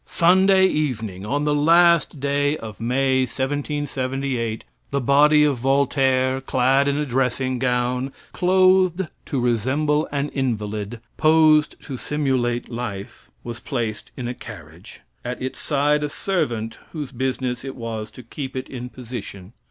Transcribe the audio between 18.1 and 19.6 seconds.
keep it in position.